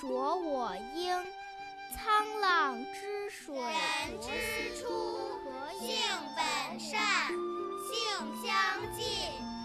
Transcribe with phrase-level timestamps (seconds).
[0.00, 1.26] 濯我缨。
[1.92, 4.28] 沧浪之水人之
[4.80, 4.88] 初，
[5.78, 5.98] 性
[6.34, 7.92] 本善，性
[8.42, 8.48] 相
[8.94, 9.04] 近，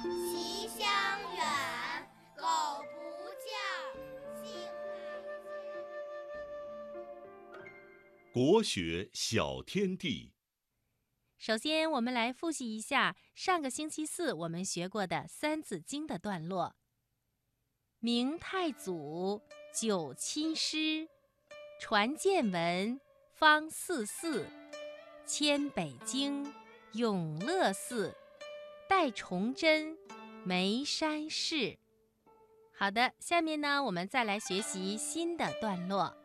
[0.03, 0.83] 习相
[1.35, 1.39] 远。
[2.35, 2.43] 苟
[2.91, 2.95] 不
[3.39, 3.47] 教，
[4.43, 4.99] 性乃
[7.63, 8.33] 迁。
[8.33, 10.33] 国学小天地。
[11.37, 16.75] 首先，我们来复习一下上个星期四我们学过的《三字经》的段落。
[18.05, 19.41] 明太祖，
[19.73, 21.09] 九亲师，
[21.79, 23.01] 传见闻，
[23.33, 24.45] 方四寺，
[25.25, 26.45] 迁北京，
[26.91, 28.13] 永乐寺，
[28.87, 29.97] 代崇祯，
[30.43, 31.79] 眉山寺。
[32.77, 36.15] 好的，下面呢，我们再来学习新的段落。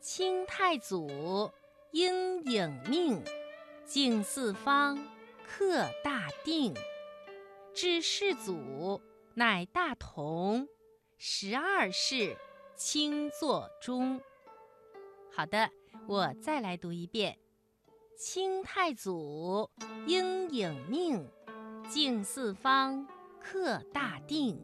[0.00, 1.50] 清太祖，
[1.90, 3.20] 应影命。
[3.84, 4.96] 敬四方，
[5.44, 6.72] 克大定，
[7.74, 9.02] 至世祖，
[9.34, 10.68] 乃大同，
[11.16, 12.36] 十二世，
[12.76, 14.20] 清作中。
[15.32, 15.70] 好的，
[16.06, 17.38] 我再来读一遍：
[18.16, 19.70] 清太祖
[20.06, 21.28] 应影命，
[21.88, 23.06] 敬四方，
[23.40, 24.60] 克大定，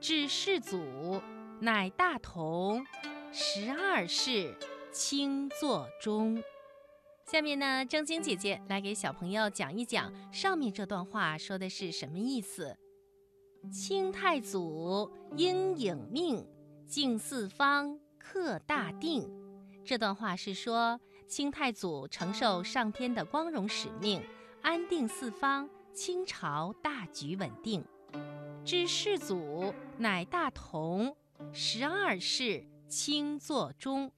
[0.00, 1.22] 至世祖，
[1.60, 2.84] 乃大同，
[3.32, 4.56] 十二世，
[4.92, 6.42] 清作中。
[7.24, 12.76] 下面呢，正晶姐姐来给小朋友讲一讲上面这段话说的是什么意思。
[13.68, 16.46] 清太祖应影命，
[16.86, 19.30] 敬四方，克大定。
[19.84, 24.22] 这段话是说，清太祖承受上天的光荣使命，
[24.62, 27.84] 安定四方，清朝大局稳定。
[28.64, 31.14] 知世祖乃大同，
[31.52, 34.10] 十二世清作中。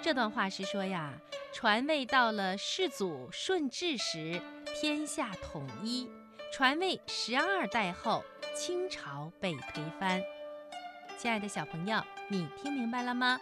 [0.00, 1.12] 这段话是说呀。
[1.52, 4.42] 传位到了世祖顺治时，
[4.74, 6.08] 天下统一；
[6.52, 10.22] 传位十二代后，清朝被推翻。
[11.18, 13.38] 亲爱的小朋友，你听明白了吗？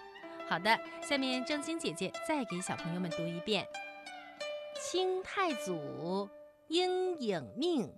[0.49, 3.67] 好的，下面正晶姐姐再给小朋友们读一遍：
[4.81, 6.29] 清太祖
[6.69, 7.95] 应影命，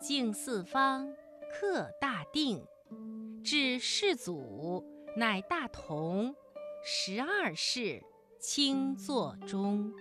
[0.00, 1.14] 敬四方，
[1.52, 2.66] 克大定，
[3.44, 4.84] 至世祖
[5.16, 6.34] 乃大同，
[6.84, 8.02] 十二世。
[8.40, 9.92] 清作中。